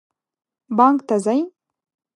بانک 0.77 0.99
ته 1.07 1.15
ځئ؟ 1.25 1.39